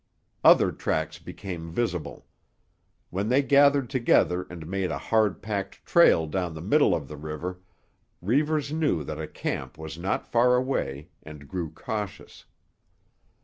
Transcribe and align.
Other 0.43 0.71
tracks 0.71 1.19
became 1.19 1.69
visible. 1.71 2.25
When 3.11 3.29
they 3.29 3.43
gathered 3.43 3.87
together 3.91 4.47
and 4.49 4.65
made 4.65 4.89
a 4.89 4.97
hard 4.97 5.43
packed 5.43 5.85
trail 5.85 6.25
down 6.25 6.55
the 6.55 6.59
middle 6.63 6.95
of 6.95 7.07
the 7.07 7.17
river, 7.17 7.59
Reivers 8.19 8.73
knew 8.73 9.03
that 9.03 9.21
a 9.21 9.27
camp 9.27 9.77
was 9.77 9.99
not 9.99 10.25
far 10.25 10.55
away, 10.55 11.09
and 11.21 11.47
grew 11.47 11.69
cautious. 11.69 12.45